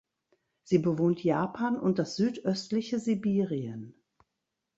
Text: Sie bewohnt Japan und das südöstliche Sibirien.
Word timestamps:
Sie 0.63 0.79
bewohnt 0.79 1.23
Japan 1.23 1.79
und 1.79 1.99
das 1.99 2.15
südöstliche 2.15 2.97
Sibirien. 2.97 3.93